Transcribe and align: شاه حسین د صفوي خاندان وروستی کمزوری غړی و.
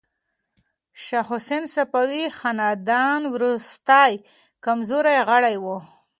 شاه 1.03 1.25
حسین 1.31 1.63
د 1.67 1.71
صفوي 1.75 2.25
خاندان 2.39 3.21
وروستی 3.33 4.11
کمزوری 4.65 5.17
غړی 5.29 5.55
و. 5.63 5.65